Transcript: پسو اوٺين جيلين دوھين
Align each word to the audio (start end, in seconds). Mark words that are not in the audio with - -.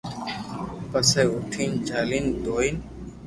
پسو 0.91 1.25
اوٺين 1.33 1.71
جيلين 1.87 2.25
دوھين 2.43 2.75